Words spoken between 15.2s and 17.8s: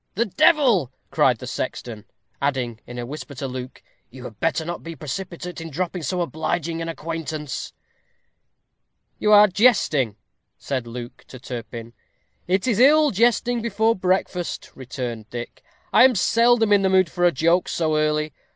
Dick: "I am seldom in the mood for a joke